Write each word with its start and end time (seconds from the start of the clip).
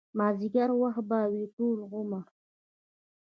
مازديګر 0.17 0.69
وخت 0.81 1.03
به 1.09 1.19
وي 1.31 1.43
ټول 1.55 1.77
عمر 1.95 2.25